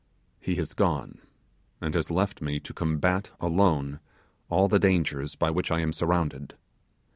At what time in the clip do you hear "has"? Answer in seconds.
0.55-0.73, 1.93-2.09